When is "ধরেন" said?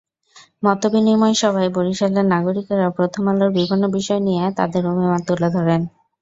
5.55-5.81